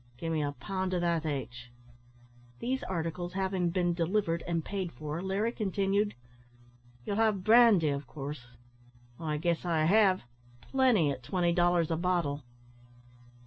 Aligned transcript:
"Give 0.17 0.33
me 0.33 0.41
a 0.41 0.53
pound 0.53 0.95
o' 0.95 0.99
that, 0.99 1.27
aich." 1.27 1.69
These 2.57 2.81
articles 2.81 3.33
having 3.33 3.69
been 3.69 3.93
delivered 3.93 4.41
and 4.47 4.65
paid 4.65 4.91
for, 4.91 5.21
Larry 5.21 5.51
continued 5.51 6.15
"Ye'll 7.05 7.17
have 7.17 7.43
brandy, 7.43 7.93
av 7.93 8.07
coorse?" 8.07 8.47
"I 9.19 9.37
guess 9.37 9.63
I 9.63 9.83
have; 9.85 10.23
plenty 10.59 11.11
at 11.11 11.21
twenty 11.21 11.53
dollars 11.53 11.91
a 11.91 11.97
bottle." 11.97 12.43